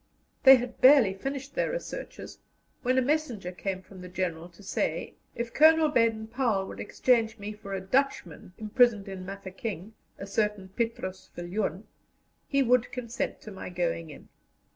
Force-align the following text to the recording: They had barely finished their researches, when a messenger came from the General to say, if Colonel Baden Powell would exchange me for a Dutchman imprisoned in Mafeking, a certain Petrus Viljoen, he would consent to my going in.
They 0.41 0.55
had 0.55 0.81
barely 0.81 1.13
finished 1.13 1.53
their 1.53 1.69
researches, 1.71 2.39
when 2.81 2.97
a 2.97 3.03
messenger 3.03 3.51
came 3.51 3.83
from 3.83 4.01
the 4.01 4.09
General 4.09 4.49
to 4.49 4.63
say, 4.63 5.13
if 5.35 5.53
Colonel 5.53 5.89
Baden 5.89 6.25
Powell 6.25 6.65
would 6.67 6.79
exchange 6.79 7.37
me 7.37 7.53
for 7.53 7.75
a 7.75 7.81
Dutchman 7.81 8.53
imprisoned 8.57 9.07
in 9.07 9.27
Mafeking, 9.27 9.93
a 10.17 10.25
certain 10.25 10.69
Petrus 10.69 11.29
Viljoen, 11.35 11.83
he 12.47 12.63
would 12.63 12.91
consent 12.91 13.41
to 13.41 13.51
my 13.51 13.69
going 13.69 14.09
in. 14.09 14.29